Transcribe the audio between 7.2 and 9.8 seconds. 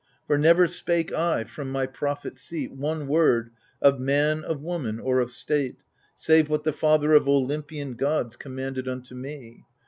Olympian gods Commanded unto me.